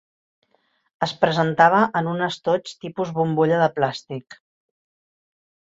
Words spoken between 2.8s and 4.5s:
tipus bombolla de plàstic.